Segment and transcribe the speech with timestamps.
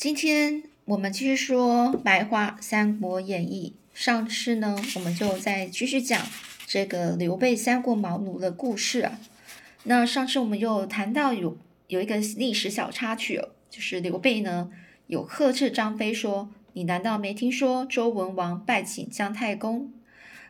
[0.00, 3.74] 今天我们继续说白话《三国演义》。
[4.02, 6.26] 上次呢，我们就再继续讲
[6.66, 9.20] 这个刘备三顾茅庐的故事啊。
[9.84, 11.58] 那上次我们又谈到有
[11.88, 14.70] 有一个历史小插曲哦，就是刘备呢
[15.06, 19.92] 有呵斥张飞说：“你难道没听说周文王拜请姜太公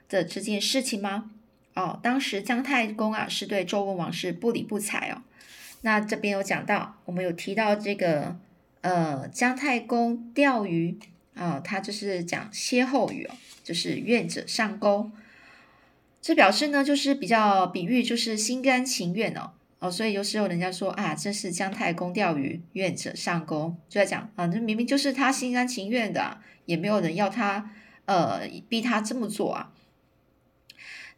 [0.08, 1.32] 的这件事情吗？”
[1.74, 5.22] 哦，当时姜太公啊是对周文王是不理不睬哦。
[5.80, 8.36] 那这边有讲到，我们有提到这个
[8.80, 10.98] 呃姜太公钓鱼
[11.34, 15.10] 啊，他就是讲歇后语哦，就是愿者上钩。
[16.22, 27.70] 这表示呢，就是比较比喻，就是心甘情愿哦哦，所以有时候人家说啊，这是姜太公钓鱼，愿者上钩，就在讲啊，这明明就是他心甘情愿的，也没有人要他
[28.04, 29.72] 呃逼他这么做啊。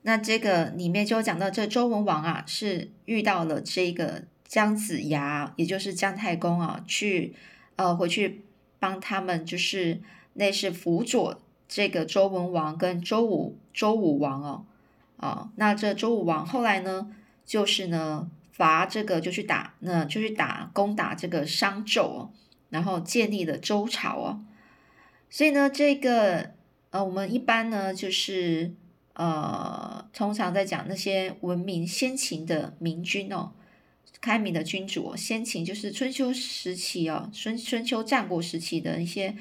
[0.02, 7.34] 那这个里面就讲到，这周文王啊是遇到了这个姜子牙，也就是姜太公啊，去
[7.82, 8.44] 呃回去
[8.78, 10.00] 帮他们，就是
[10.34, 14.64] 那是辅佐这个周文王跟周武周武王哦
[15.16, 15.50] 啊。
[15.56, 17.12] 那这周武王后来呢，
[17.44, 22.30] 就是呢伐这个就去打，那就去打攻打这个商纣哦，
[22.70, 24.44] 然后建立了周朝哦。
[25.28, 26.52] 所以呢，这个
[26.90, 28.74] 呃我们一般呢就是。
[29.14, 33.52] 呃，通常在讲那些文明先秦的明君哦，
[34.20, 39.36] 开明的君主，先秦就是春秋时期哦，春春秋战国时期的一些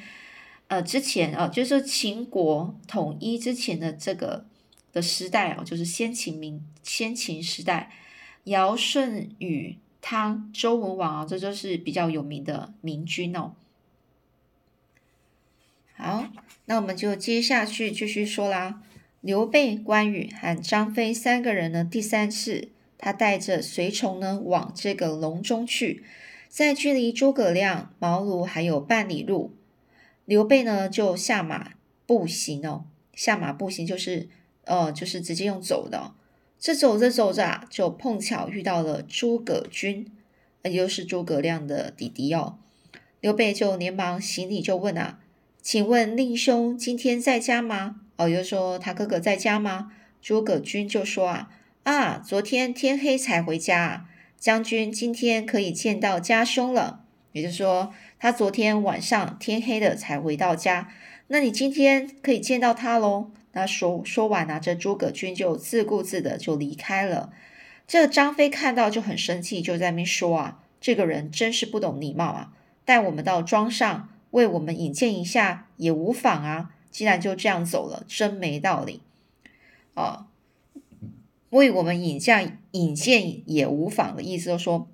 [0.67, 4.45] 呃之前哦，就是秦国统一之前的这个
[4.91, 7.91] 的时代哦，就是先秦明先秦时代，
[8.45, 13.53] 尧舜禹汤周文王啊，这就是比较有名的明君哦。
[15.93, 16.27] 好，
[16.65, 18.81] 那我们就接下去继续说啦。
[19.21, 22.69] 刘备、关羽和张飞三个人呢，第三次
[23.03, 26.03] 他带着随从呢往这个隆中去，
[26.47, 29.55] 在距离诸葛亮茅庐还有半里路，
[30.25, 31.71] 刘备呢就下马
[32.05, 32.85] 步行哦，
[33.15, 34.29] 下马步行就是
[34.65, 36.13] 呃就是直接用走的，
[36.59, 40.05] 这走着走着啊，就碰巧遇到了诸葛均，
[40.63, 42.59] 也就是诸葛亮的弟弟哦，
[43.19, 45.19] 刘备就连忙行礼就问啊，
[45.59, 48.01] 请问令兄今天在家吗？
[48.17, 49.91] 哦，就说他哥哥在家吗？
[50.21, 51.49] 诸葛均就说啊
[51.83, 54.05] 啊，昨天天黑才回家，
[54.37, 57.03] 将军今天可以见到家兄了。
[57.31, 60.89] 也就是说，他昨天晚上天黑了才回到家，
[61.27, 63.31] 那你今天可以见到他喽。
[63.53, 67.33] 那说说完啊，这诸葛均就自顾自的就离开了。
[67.87, 72.53] 这张飞看到就很生气，就在那边说啊，这个人真是不懂礼貌啊，
[72.85, 76.69] 带我们到庄上为我们引荐一下也无妨啊。
[76.91, 79.01] 既然就这样走了，真没道理
[79.95, 80.27] 哦。
[81.51, 84.89] 为我们引荐引荐也无妨的意思，就说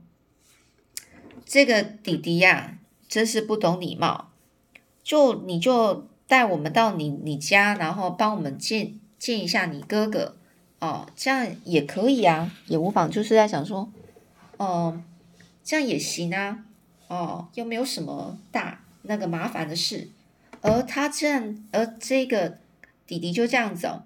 [1.46, 4.30] 这个弟弟呀，真是不懂礼貌。
[5.04, 10.36] 就你就带我们到你你家，然后帮我们见见一下你哥哥
[10.80, 13.10] 哦，这样也可以啊，也无妨。
[13.10, 13.90] 就是在想说，
[14.58, 15.02] 哦，
[15.64, 16.66] 这样也行啊，
[17.08, 20.10] 哦，又没有什么大那个麻烦的事。
[20.60, 22.58] 而他这样，而这个
[23.06, 24.02] 弟弟就这样走，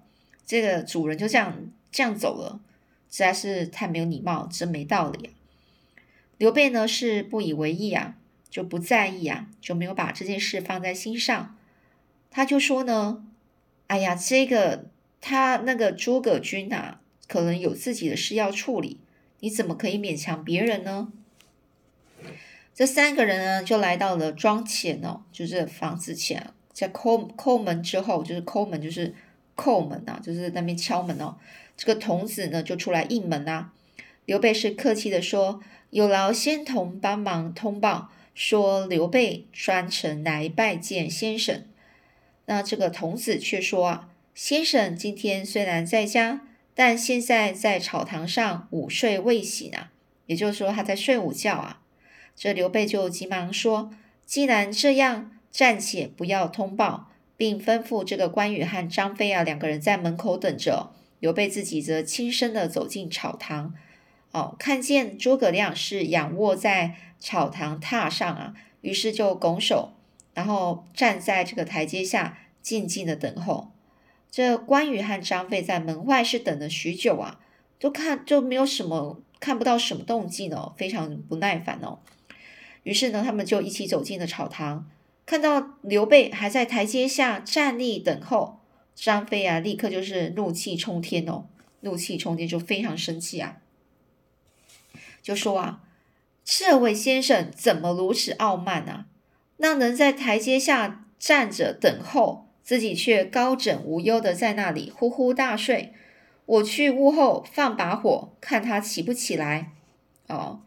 [0.46, 1.56] 这个主人就这样
[1.92, 2.60] 这样走了，
[3.08, 5.30] 实在是太没有礼貌，真没道理啊！
[6.38, 8.16] 刘备呢是不以为意啊，
[8.50, 11.56] 就不在意啊，就没有把这件事放在心上。
[12.30, 13.24] 他就说呢
[13.86, 14.86] ：“哎呀，这个
[15.20, 16.98] 他那个诸葛均呐，
[17.28, 18.98] 可能有自己的事要处理，
[19.40, 21.12] 你怎么可以勉强别人呢？”
[22.74, 29.14] 这三个人呢，就来到了庄前哦，就是房子前，在叩叩门之后，就是叩门，就是
[29.54, 31.36] 叩门啊，就是那边敲门哦。
[31.76, 33.72] 这个童子呢，就出来应门啊。
[34.24, 35.60] 刘备是客气的说
[35.90, 41.64] ：“有劳仙童帮忙通报，说刘备专程来拜见先生。”
[42.46, 46.42] 那这个童子却说：“啊，先生今天虽然在家，
[46.74, 49.90] 但现在在草堂上午睡未醒啊，
[50.26, 51.80] 也就是说他在睡午觉啊。”
[52.36, 53.90] 这刘备就急忙说
[54.24, 60.92] ：“既然这样，暂且不要通报，并吩咐这个关羽和张飞啊两个人在门口等着。
[61.22, 63.72] 刘备自己则轻声的走进草堂，
[64.32, 69.92] 哦，看见诸葛亮是仰卧在草堂榻上啊，于是就拱手，
[70.34, 73.70] 然后站在这个台阶下静静的等候。
[74.32, 77.38] 这关羽和张飞在门外是等了许久啊，
[77.78, 82.00] 都看就没有什么看不到什么动静哦，非常不耐烦哦。”
[82.82, 84.90] 于是呢，他们就一起走进了草堂，
[85.24, 88.58] 看到刘备还在台阶下站立等候。
[88.94, 91.46] 张飞啊，立刻就是怒气冲天哦，
[91.80, 93.58] 怒气冲天就非常生气啊，
[95.22, 95.82] 就说啊
[96.44, 99.06] ：“这位先生怎么如此傲慢啊？
[99.58, 105.92] 那能在台阶下站着等候，自己却高枕无忧的在那里呼呼大睡。
[106.44, 109.72] 我去屋后放把火，看他起不起来。
[110.26, 110.60] 哦，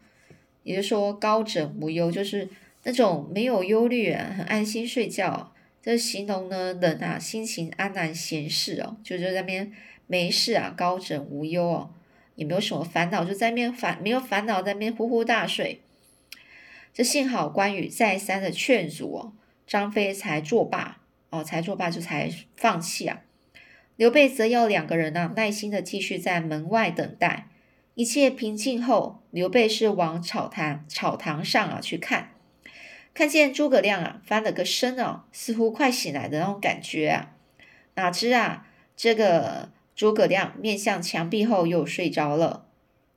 [0.64, 2.50] 也就是说高枕无忧，就是
[2.84, 5.54] 那种没有忧虑啊，很安心睡觉。
[5.86, 9.72] 这形容呢人啊心情安然闲适哦，就在那边
[10.08, 11.92] 没事啊，高枕无忧哦，
[12.34, 15.84] 也没有什么烦恼，就在那边烦没有烦恼，在那边呼呼大睡。
[16.92, 19.34] 这幸好关羽再三的劝阻哦，
[19.68, 23.22] 张飞才作罢哦，才作罢就才放弃啊。
[23.96, 27.50] 刘备则要两个人呢耐心的继续在门外等待。
[27.94, 32.32] 一切平静后，刘备是往草堂草堂上啊去看。
[33.16, 37.32] 看见诸葛亮啊翻了个身哦，似乎快醒来的那种感觉啊，
[37.96, 38.68] 哪知啊
[38.98, 42.66] 这个诸葛亮面向墙壁后又睡着了。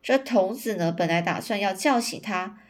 [0.01, 2.61] 这童子呢本来打算要叫醒他，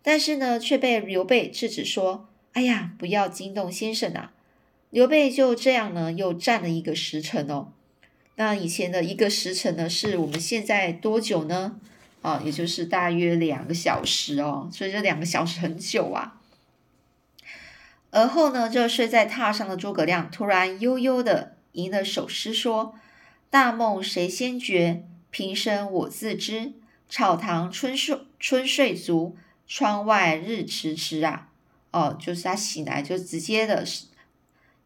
[0.00, 4.32] 但是呢却被刘备制止说：“哎呀，不要惊动先生啊！”
[4.90, 7.72] 刘备就这样呢又站了一个时辰哦。
[8.36, 11.80] 那以前的一个时辰呢是我们现在多久呢？
[12.22, 16.35] 啊，也就是大约两个小时哦，所以这两个小时很久啊。
[18.16, 22.94] 而后呢，就睡在榻上的诸葛亮突然悠悠的吟了首诗，说
[23.50, 25.04] ：“大梦谁先觉？
[25.30, 26.72] 平生我自知。
[27.10, 29.36] 草堂春睡春睡足，
[29.68, 31.48] 窗外日迟迟啊！”
[31.92, 33.84] 哦，就是他醒来就直接的，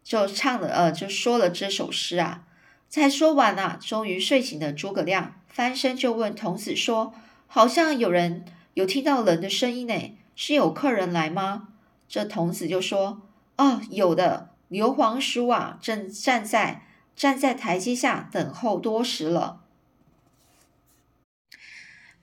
[0.03, 2.43] 就唱了呃，就说了这首诗啊。
[2.89, 7.15] 才说完啊，终于睡醒的诸葛亮翻身就问童子说
[7.47, 8.45] ：“好像有人
[8.75, 11.69] 有听到人的声音呢，是有客人来吗？”
[12.11, 13.23] 这童子就说
[13.57, 16.83] ：“哦，有的，刘皇叔啊，正站在
[17.15, 19.61] 站在台阶下等候多时了。”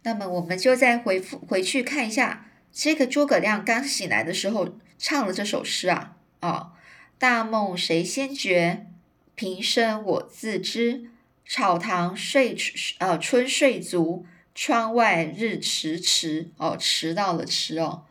[0.03, 6.73] 那么我们就再回复回去看一下，这个诸葛亮刚醒来的时候唱了这首诗啊，啊，
[7.17, 8.87] 大梦谁先觉？
[9.35, 11.11] 平生我自知。
[11.49, 12.57] 草堂睡
[12.99, 16.51] 呃春睡足，窗外日迟迟。
[16.57, 18.03] 哦，迟到了迟哦，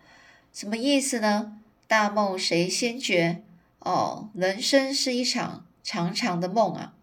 [0.55, 1.58] 什么意思呢？
[1.88, 3.42] 大梦谁先觉？
[3.78, 6.94] 哦，人生是一场长长的梦啊，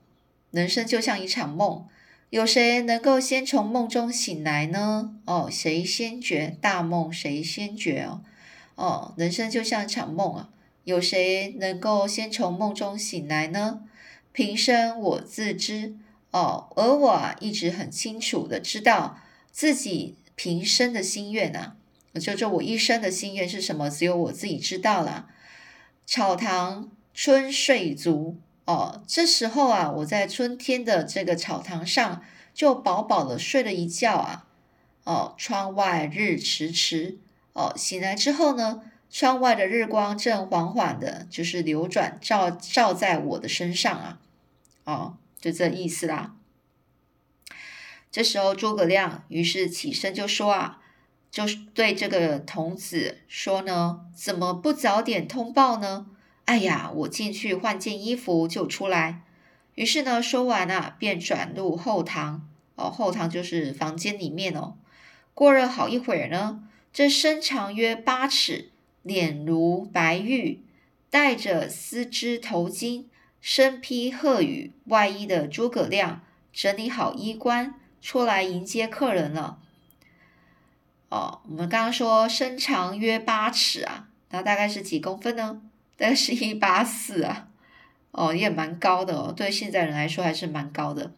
[0.52, 1.88] 人生就像一场梦，
[2.30, 5.16] 有谁能够先从梦中醒来呢？
[5.26, 6.58] 哦，谁先觉？
[6.60, 8.04] 大梦谁先觉？
[8.04, 8.22] 哦，
[8.76, 10.50] 哦，人生就像一场梦啊，
[10.84, 13.84] 有谁能够先从梦中醒来呢？
[14.34, 15.96] 平生我自知，
[16.32, 19.20] 哦，而我一直很清楚的知道
[19.52, 21.78] 自己平生的心愿啊。
[22.20, 23.90] 就这我一生的心愿是什么？
[23.90, 25.30] 只有我自己知道了。
[26.06, 32.24] 草堂春睡足哦，这时候啊，我在春天的这个草堂上
[32.54, 34.46] 就饱饱的睡了一觉啊。
[35.06, 37.18] 哦，窗外日迟迟
[37.54, 44.20] 哦，醒来之后呢，窗外的日光正缓缓的，就是流转照照在我的身上啊。
[44.84, 46.36] 哦，就这意思啦。
[48.12, 50.82] 这时候诸葛亮于是起身就说啊。
[51.34, 56.06] 就是对这个童子说呢，怎么不早点通报呢？
[56.46, 59.24] 哎呀，我进去换件衣服就出来。
[59.74, 62.48] 于是呢，说完啊，便转入后堂。
[62.76, 64.76] 哦，后堂就是房间里面哦。
[65.34, 68.70] 过了好一会儿呢，这身长约八尺，
[69.02, 70.64] 脸如白玉，
[71.10, 73.06] 戴着丝织头巾，
[73.42, 79.58] 身披鹤羽外衣的诸葛亮，整理好衣冠，出来迎接客人了。
[81.14, 85.62] 哦，我们刚刚说身长约八尺啊，那大概是几公分呢？
[85.96, 87.50] 大概是一八四啊，
[88.10, 91.12] 哦，也蛮高的哦，对现在人来说还是蛮高的。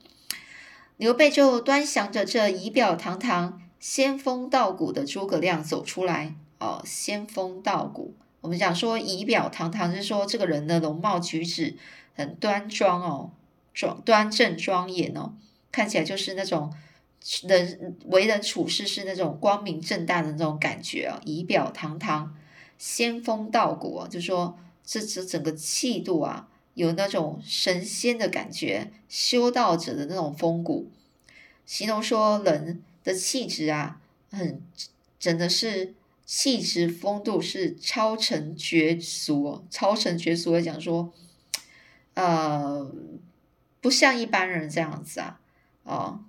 [0.98, 6.36] 刘备就端详着这仪表堂堂、仙风道骨的诸葛亮走出来。
[6.60, 11.78] 哦，仙风道骨，我们讲说仪表堂堂，是说这个人的容貌举止
[12.16, 13.32] 很端庄哦，
[13.74, 15.32] 庄端正庄严哦，
[15.72, 16.74] 看起来就是那种。
[17.48, 22.36] 人为人处事是那种光明正大的那种感觉啊，仪表堂堂，
[22.78, 30.92] 仙风道骨，就说这这整个气度啊，有那种神仙的感觉，修道者的那种风骨，
[31.66, 34.62] 形容说人的气质啊，很
[35.18, 35.96] 真的是
[36.26, 41.12] 气质风度是超尘绝俗，超尘绝俗来讲说，
[42.14, 42.94] 呃，
[43.82, 45.40] 不像一般人这样子啊，
[45.84, 46.20] 哦。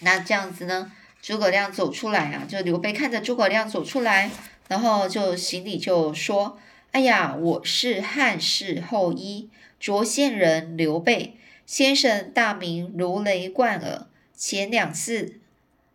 [0.00, 0.92] 那这样子呢？
[1.22, 4.30] 诸葛亮走出来啊，就刘备看着诸葛亮走出来，
[4.68, 6.58] 然后就行礼就说
[6.92, 9.50] ：“哎呀，我是汉室后裔，
[9.80, 11.36] 涿县人刘备
[11.66, 14.06] 先生，大名如雷贯耳。
[14.36, 15.40] 前两次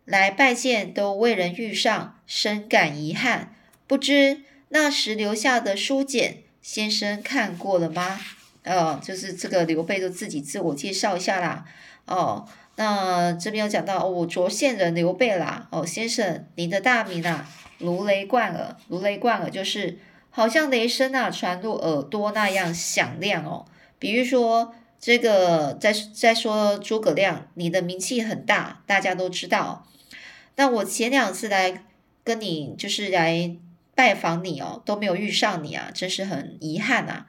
[0.04, 3.56] 来拜见都未能遇上，深感遗憾。
[3.88, 8.20] 不知那时留下的书简，先生看过了吗？
[8.64, 11.66] 呃，就是这个刘备就自己自我介绍一下啦。
[12.06, 15.68] 哦，那这边有讲到我涿县人刘备啦。
[15.72, 17.48] 哦，先生，您的大名啊，
[17.78, 18.76] 如雷贯耳。
[18.88, 20.00] 如雷贯耳就是
[20.30, 23.66] 好像雷声啊传入耳朵那样响亮哦。
[24.00, 29.88] 比如说这个，再再说诸葛亮，你的名气很大，大家都知道。
[30.56, 31.84] 那我前两次来
[32.24, 33.56] 跟你就是来
[33.94, 37.26] 拜访你哦，都没有遇上你啊，真是很遗憾呐。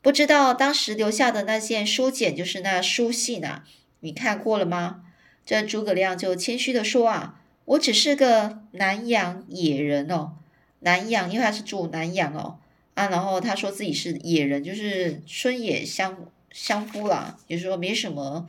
[0.00, 3.62] 不知道当时留下的那件书简，就是那书信呢？
[4.02, 5.04] 你看过了吗？
[5.44, 10.34] 这诸葛亮就谦虚的说啊，我只是个南阳野人哦，
[10.80, 12.58] 南阳，因为他是住南阳哦
[12.94, 16.16] 啊，然后他说自己是野人，就是村野相
[16.52, 18.48] 相夫啦，也是说没什么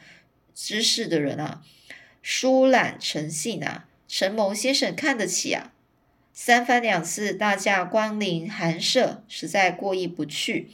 [0.53, 1.63] 知识的人啊，
[2.21, 5.71] 疏懒成性啊，承蒙先生看得起啊，
[6.33, 10.69] 三番两次大驾光临寒舍，实在过意不去。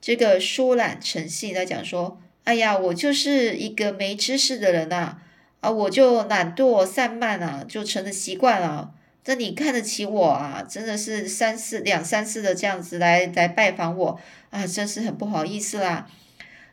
[0.00, 5.18] 这个疏懒成性在讲说，哎呀，我就是一个没知识的人呐，
[5.58, 8.94] 啊，我就懒惰散漫啊，就成了习惯了。
[9.24, 16.06] 这你看得起我啊，真的是三次两三次的这样子来来拜访我啊，真是很不好意思啦。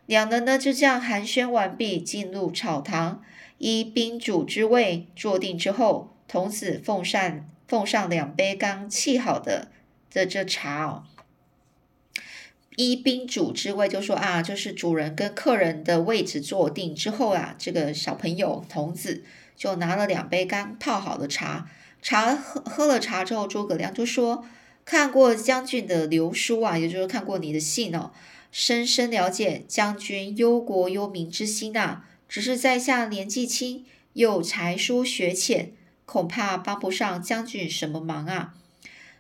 [0.06, 3.24] 两人呢就这样寒暄完毕，进入草堂，
[3.58, 9.70] 依宾主之位坐定之后，童子奉上奉上两杯刚沏好的
[10.12, 11.04] 这这茶哦。
[12.76, 19.24] 依宾主之位，就说啊，就是主人跟客人的位置坐定之后啊，这个小朋友童子
[19.56, 21.70] 就拿了两杯刚泡好的茶，
[22.02, 24.44] 茶喝喝了茶之后，诸葛亮就说
[24.84, 28.12] ：“看过将军的留书啊，也就是看过你的信哦，
[28.52, 32.04] 深深了解将军忧国忧民之心呐。
[32.28, 35.74] 只是在下年纪轻，又才疏学浅，
[36.06, 38.56] 恐怕帮不上将军什么忙啊。”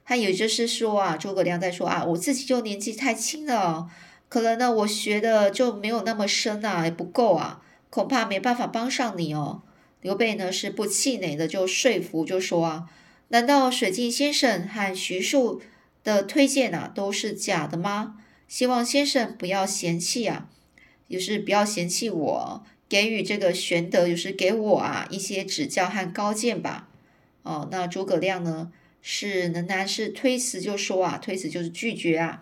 [0.06, 3.90] 他也就是说啊，诸葛亮在说啊，我自己就年纪太轻了，
[4.28, 9.62] 可能呢我学的就没有那么深啊，也不够啊，恐怕没办法帮上你哦。
[10.02, 12.90] 刘备呢是不气馁的，就说服就说啊，
[13.30, 15.62] 难道水镜先生和徐庶
[16.04, 18.18] 的推荐啊都是假的吗？
[18.50, 20.50] 希望先生不要嫌弃啊，
[21.10, 26.90] 就是不要嫌弃我，给予这个玄德，就是给我啊一些指教和高见吧。
[27.44, 28.72] 哦，那诸葛亮呢？
[29.04, 32.42] 是仍然是推辞，就说啊，推辞就是拒绝啊。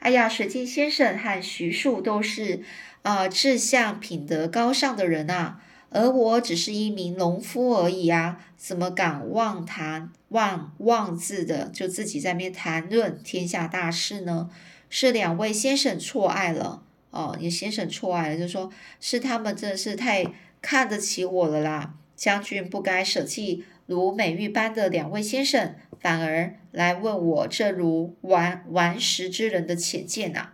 [0.00, 2.60] 哎呀，水镜先生和徐庶都是
[3.02, 14.50] 啊志向品德高尚的人啊，而我只是一名农夫而已啊，怎么敢妄谈妄妄自的就自己在面谈论天下大事呢？
[14.90, 20.26] 是两位先生错爱了哦，你先生错爱了，就说是他们真的是太
[20.60, 25.74] 看得起我了啦，将军不该舍弃如美玉般的两位先生。
[26.00, 30.48] 反而来问我这如顽顽石之人的浅见呐？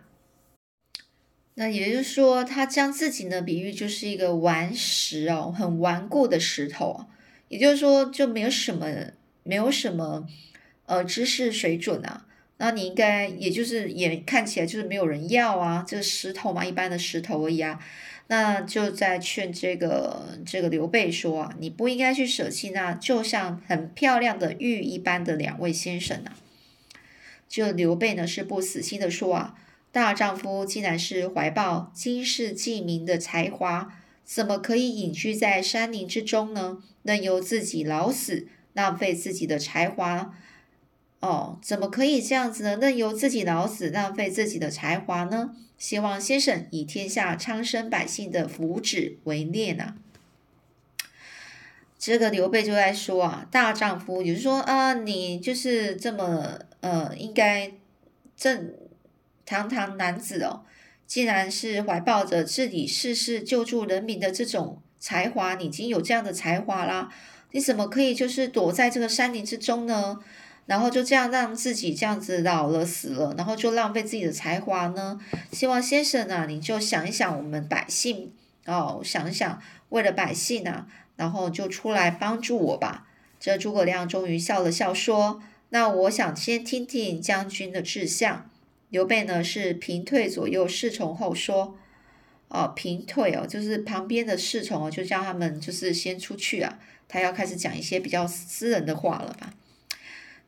[1.55, 7.07] 那也就是说，他将自己呢比喻就是一个顽石哦，很顽固的石头。
[7.47, 8.85] 也就是说，就没有什么，
[9.41, 10.27] 没有什么
[10.85, 12.27] 呃知识水准啊。
[12.57, 17.79] 那你应该，也就是也看起来就是没有人要啊，这个石头嘛，一般的石头而已啊。
[18.31, 26.37] 那就在劝这个这个刘备说啊，你不应该去舍弃那就像很漂亮的玉一般的两位先生啊。
[27.47, 29.55] 就刘备呢是不死心的说啊，
[29.91, 33.91] 大丈夫既然是怀抱经世济民的才华，
[34.23, 36.83] 怎么可以隐居在山林之中呢？
[37.01, 40.35] 任由自己老死，浪费自己的才华？
[41.19, 42.77] 哦，怎么可以这样子呢？
[42.77, 45.55] 任由自己老死，浪费自己的才华呢？
[45.77, 49.95] 希望先生以天下苍生百姓的福祉为念呐。
[51.97, 57.73] 这个刘备就在说啊，大丈夫，也就是说啊，你就是这么呃，应该
[58.37, 58.73] 正
[59.45, 60.63] 堂堂男子哦，
[61.05, 67.09] 既然是怀抱着治理世事、救助人民的这种才华，你已经有这样的才华啦，
[67.51, 70.19] 你怎么可以就是躲在这个山林之中呢？
[70.69, 75.19] 然后就这样让自己这样子老了死了，然后就浪费自己的才华呢？
[75.51, 78.31] 希望先生啊，你就想一想我们百姓
[78.67, 79.59] 哦，想一想
[79.89, 80.85] 为了百姓啊，
[81.15, 83.07] 然后就出来帮助我吧。
[83.39, 88.47] 这诸葛亮终于笑了笑说：“那我想先听听将军的志向。”
[88.89, 91.75] 刘备呢是平退左右侍从后说
[92.49, 99.51] ：“哦，平退哦，就是旁边的侍从哦，就叫他们就是先出去啊，他要开始讲一些比较私人的话了吧。”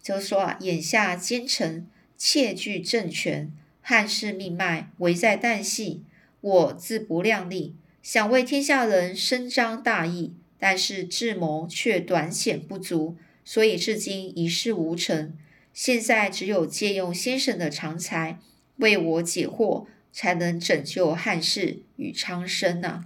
[0.01, 6.03] 就是说啊，眼下奸臣窃据政权，汉室命脉危在旦夕。
[6.41, 13.15] 我自不量力，想为天下人伸张大义，但是智谋却短浅不足，
[13.45, 15.37] 所以至今一事无成。
[15.71, 18.39] 现在只有借用先生的长才
[18.77, 23.05] 为我解惑，才能拯救汉室与苍生呐。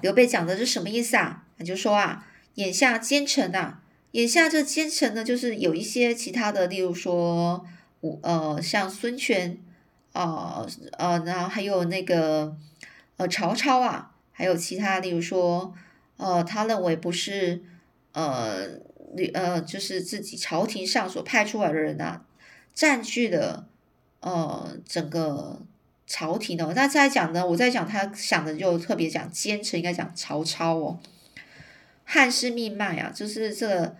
[0.00, 1.46] 刘备讲的是什么意思啊？
[1.62, 3.82] 就说啊，眼下奸臣啊，
[4.16, 7.66] 眼下这奸臣呢，就是有一些其他的，例如说，
[8.00, 9.58] 我呃，像孙权，
[10.12, 12.56] 呃呃，然后还有那个
[13.18, 15.74] 呃曹操啊，还有其他，例如说，
[16.16, 17.62] 呃，他认为不是，
[18.12, 18.80] 呃，
[19.34, 22.24] 呃，就是自己朝廷上所派出来的人啊，
[22.72, 23.68] 占据了
[24.20, 25.60] 呃整个。
[26.08, 27.44] 朝廷哦，那再讲呢？
[27.44, 31.00] 我在讲他想的就特别讲奸臣，应该讲曹操哦。
[32.04, 33.96] 汉室命脉啊，就是这个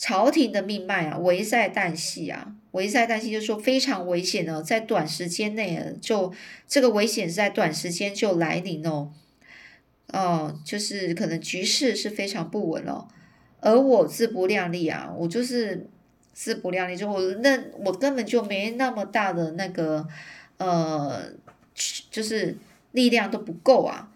[0.00, 6.32] 朝廷的命脉啊，危在旦夕啊，危在旦夕，就是说非常危险哦，在短时间内就
[6.66, 9.12] 这个危险是在短时间就来临哦。
[10.08, 13.06] 哦，就是可能局势是非常不稳哦。
[13.60, 15.86] 而我自不量力啊，我就是
[16.32, 20.08] 自不量力，就我那我根本就没那么大的那个
[20.56, 21.30] 呃。
[22.10, 22.58] 就是
[22.92, 24.10] 力量都不够啊！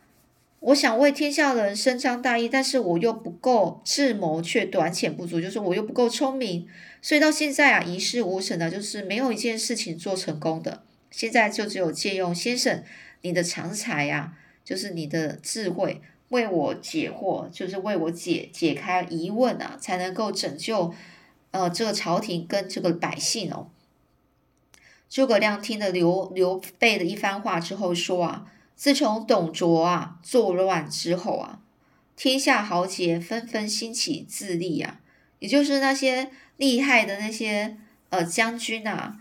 [0.64, 6.66] 我想为天下人伸张大义，但是我又不够智谋，却短浅不足，就是我又不够聪明，
[7.02, 10.82] 所以到现在啊，一事无成的，就是没有一件事情做成功的。
[11.10, 12.82] 现在就只有借用先生
[13.20, 14.32] 你的长才呀，
[14.64, 20.94] 就是你的智慧，为我解惑，就是为我解解开疑问啊，才能够拯救
[21.50, 23.68] 呃这个朝廷跟这个百姓哦。
[25.10, 31.60] 诸葛亮听了刘刘备的一番话之后说啊，自从董卓啊作乱之后啊，
[32.16, 35.00] 天下豪杰纷纷兴起自立啊，
[35.38, 37.76] 也就是那些厉害的那些
[38.10, 39.16] 呃将军呐，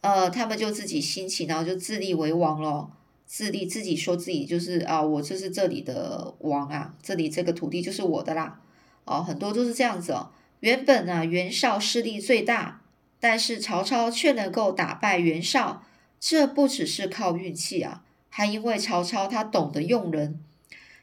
[0.00, 2.90] 呃他们就自己兴起，然后就自立为王了，
[3.26, 8.60] 自立自己说自己就是啊，我就是这里的王啊，这里这个土地就是我的啦，
[9.04, 10.30] 哦，很多都是这样子哦。
[10.60, 12.80] 原本啊袁绍势力最大。
[13.20, 15.82] 但是曹操却能够打败袁绍，
[16.20, 18.04] 这不只是靠运气啊，
[18.36, 20.40] 还因为曹操他懂得用人。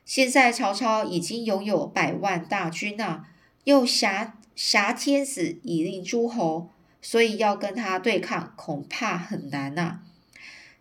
[0.03, 3.29] 现在曹操已经拥有百万大军啊，
[3.63, 6.67] 又挟挟天子以令诸侯，
[7.01, 10.01] 所以要跟他对抗恐怕很难呐。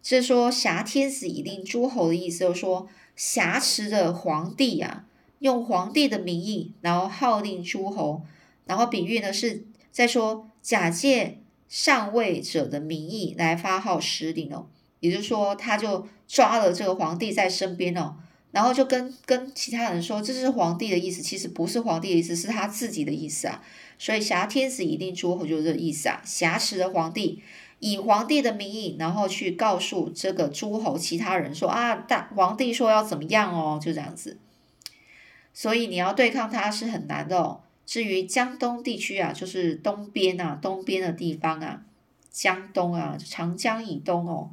[0.03, 5.05] 这说挟天子以令诸侯的意思，就是说挟持着皇帝啊，
[5.39, 8.23] 用皇帝的名义，然后号令诸侯，
[8.67, 10.49] 然后比喻呢是在说。
[10.63, 11.39] 假借
[11.71, 14.67] 上位者的名义来发号施令哦，
[15.01, 18.15] 也就是说，他就抓了这个皇帝在身边哦，
[18.53, 23.63] 然后就跟跟其他人说，这是皇帝的意思，其实不是皇帝的意思，是他自己的意思啊。
[23.99, 27.43] 所以挟天子以令诸侯就是这个意思啊，挟持的皇帝，
[27.81, 34.39] 以皇帝的名义，然后去告诉这个诸侯其他人说啊，大皇帝说要怎么样哦，就这样子。
[35.53, 37.61] 所以你要对抗他是很难的哦。
[37.85, 41.83] 至于江东地区啊，就是东边啊，东边的地方啊，
[42.31, 44.51] 江东啊，长江以东哦，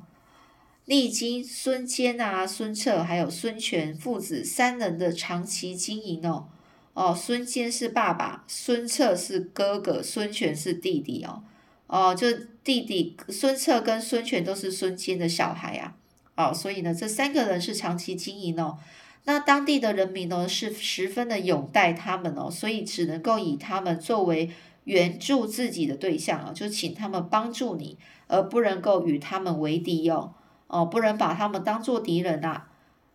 [0.87, 6.47] 历经孙坚啊、孙策还有孙权父子三人的长期经营哦，
[6.93, 11.43] 哦，孙坚是爸爸，孙策是哥哥，孙权是弟弟哦，
[11.87, 12.31] 哦，就
[12.63, 15.97] 弟弟孙策跟孙权都是孙坚的小孩啊，
[16.37, 18.77] 哦，所以呢，这三个人是长期经营哦。
[19.25, 24.49] 那当地的人民呢，是十分的拥戴他们哦，所以只能够以他们作为
[24.85, 27.97] 援助自己的对象啊，就请他们帮助你，
[28.27, 30.33] 而不能够与他们为敌哦，
[30.67, 32.69] 哦，不能把他们当做敌人啊。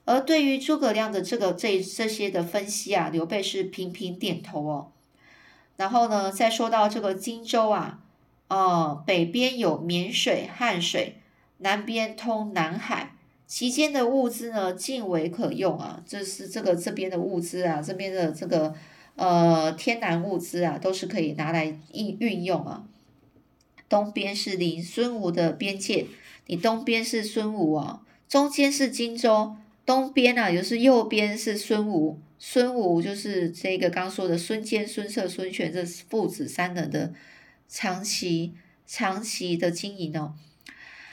[0.04, 4.88] 而对于诸葛亮的这个这这些的分析啊，刘备是频频点头哦。
[5.76, 8.00] 然后呢，再说到这个荆州啊，
[8.48, 11.18] 哦，北边有沔水、汉水，
[11.58, 13.14] 南边通南海。
[13.46, 18.74] 其间的物资呢，尽为可用啊，这是这个这边的物资啊，这边的这个
[19.14, 22.84] 呃天然物资啊，都是可以拿来运运用啊。
[23.88, 26.06] 东边是临孙吴的边界，
[26.46, 37.12] 你东边是孙吴啊，中间是荆州，东边啊，就是右边是孙吴，孙吴就是这个刚说的孙坚、孙策、孙权这父子三人的
[37.68, 38.52] 长期
[38.86, 40.34] 长期的经营哦。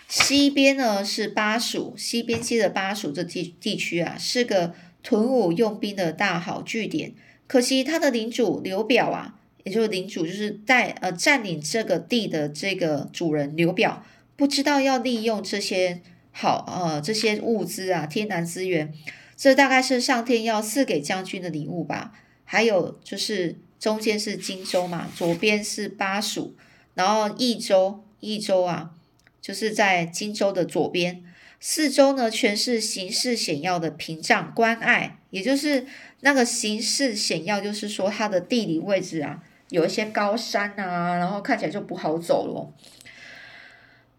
[0.07, 7.13] 西边呢是巴蜀，西边接的巴蜀这地地区啊，是个屯武用兵的大好据点。
[7.45, 14.03] 可惜他的领主刘表啊，也就是领主，就是带呃占领这个地的这个主人刘表，
[14.39, 18.93] 不知道要利用这些好呃这些物资啊，天然资源，
[19.35, 22.13] 这大概是上天要赐给将军的礼物吧。
[22.45, 26.55] 还有就是中间是荆州嘛，左边是巴蜀，
[26.93, 28.91] 然后益州，益州啊。
[29.41, 31.21] 就是在荆州的左边，
[31.59, 35.85] 四周呢全是形势险要的屏障关隘，也就是
[36.21, 42.73] 那个形势险要，就是说它的地理位置啊有一些高山啊，然后看起来就不好走了。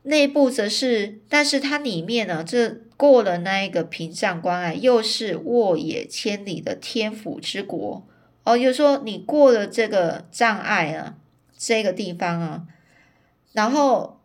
[0.03, 8.07] 内部则是，但是它里面呢，这过了那一个屏障关隘，又是沃野千里的天府之国
[8.45, 8.57] 哦。
[8.57, 11.17] 就是说，你过了这个障碍啊，
[11.59, 12.67] 这个地方啊，
[13.53, 14.21] 然后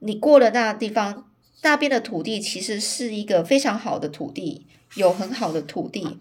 [0.00, 1.30] 你过了那个地方，
[1.62, 6.18] 那边的土地其实是一个非常好的土地，有很好的土地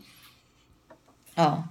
[1.33, 1.69] 啊，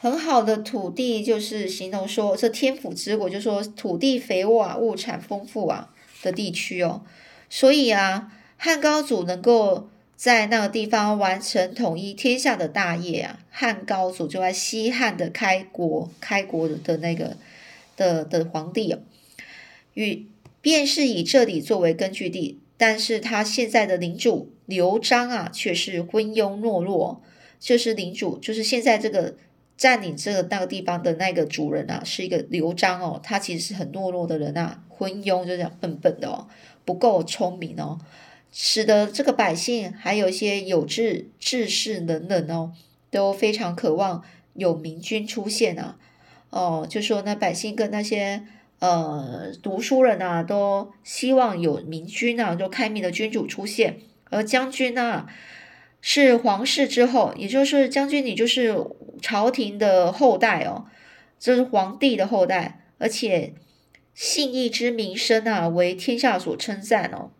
[0.00, 5.90] 很好的土地就是形容说这天府之国，就说土地肥沃啊，物产丰富啊。
[6.22, 7.02] 的地区哦，
[7.50, 17.36] 所以啊，汉高祖能够在那个地方完成统一天下的大业啊，汉高祖就在西汉的开国开国的那个
[17.96, 19.00] 的的皇帝哦，
[19.94, 20.26] 与
[20.60, 27.20] 便是以这里作为根据地，但是他现在的领主刘璋啊，却是昏庸懦弱，
[27.58, 29.34] 就是领主，就是现在这个
[29.82, 34.84] 占领这个那个地方的那个主人啊，是一个刘璋哦，他其实是很懦弱的人啊。
[34.88, 36.46] 昏庸就这样笨笨的哦，
[36.84, 37.98] 不够聪明哦，
[38.52, 42.70] 使得这个百姓还有一些有志志士等等哦，
[43.10, 44.22] 都非常渴望
[44.54, 45.96] 有明君出现啊。
[46.50, 48.44] 哦，就说那百姓跟那些
[48.78, 53.98] 呃读书人啊，都希望有明君啊，就开明的君主出现。
[54.30, 55.26] 而将军呢，
[56.02, 58.76] 是皇室之后，也就是将军，你就是
[59.22, 60.84] 朝廷的后代哦，
[61.40, 63.54] 这是皇帝的后代，而且。
[64.14, 67.30] 信义之名声啊，为天下所称赞哦。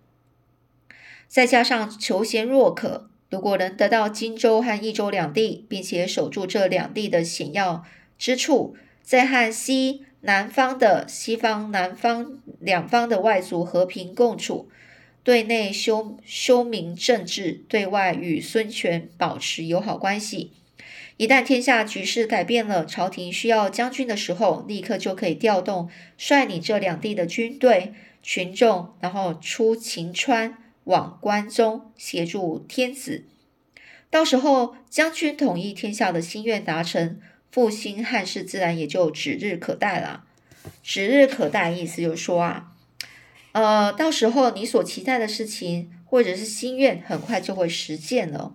[1.29, 7.85] 再加上求贤若渴，如果能得到荆州和益州两地，并且守住这两地的险要
[8.17, 14.71] 之处，在和西南方的西方、南方两方的外族和平共处，
[15.25, 20.53] 对内修修明政治，对外与孙权保持友好关系。
[21.17, 33.27] 一旦天下局势改变了，朝廷需要将军的时候，立刻就可以调动率领这两地的军队、群众，然后出秦川往关中协助天子。
[34.11, 37.21] 到时候将军统一天下的心愿达成，
[37.53, 40.25] 复兴汉室自然也就指日可待了。
[40.83, 42.72] 指日可待意思就是说啊，
[43.53, 48.55] 呃，到时候你所期待的事情或者是心愿，很快就会实现了。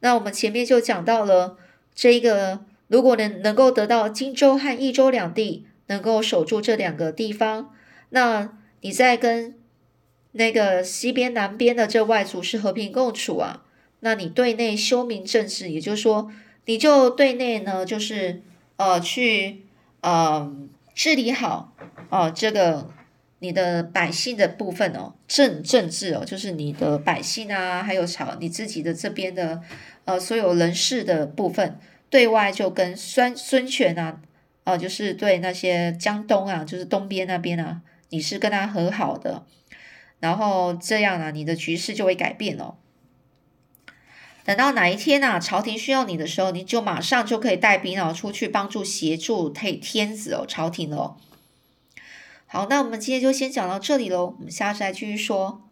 [0.00, 1.56] 那我们前面就讲到了。
[2.00, 7.74] 这个，如果能能够得到荆州和益州两地，能够守住这两个地方，
[8.10, 9.56] 那你在跟
[10.30, 13.64] 那个西边、南边的这外族是和平共处啊。
[13.98, 16.30] 那你对内修明政治，也就是说，
[16.66, 18.42] 你就对内呢，就是
[18.76, 19.64] 呃去
[20.02, 20.56] 呃
[20.94, 21.72] 治理好
[22.10, 22.88] 哦这个
[23.40, 29.62] 你的百姓的部分哦，政政治哦，就是你的百姓啊，还有朝你自己的这边的。
[30.04, 34.22] 呃，所有人事的部分，对外就跟孙孙权啊，
[34.64, 39.44] 呃，就是对那些江东啊，就是东边那边啊，你是跟他和好的，
[40.18, 42.76] 然后这样啊，你的局势就会改变哦。
[44.46, 51.18] 等到哪一天啊，朝廷需要你的时候，你就马上就可以带兵哦出去帮助协助天天子哦，朝廷哦。
[52.50, 55.67] 好，那我们今天就先讲到这里喽，我们下次再继续说。